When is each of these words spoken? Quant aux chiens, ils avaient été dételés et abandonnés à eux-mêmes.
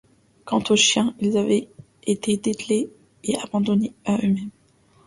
Quant 0.45 0.63
aux 0.71 0.75
chiens, 0.75 1.13
ils 1.19 1.37
avaient 1.37 1.69
été 2.07 2.35
dételés 2.35 2.89
et 3.23 3.37
abandonnés 3.37 3.93
à 4.03 4.15
eux-mêmes. 4.15 4.49